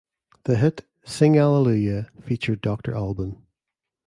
The 0.45 0.57
hit 0.57 0.83
"Sing 1.05 1.35
Hallelujah" 1.35 2.09
featured 2.25 2.61
Doctor 2.61 2.95
Alban. 2.95 3.45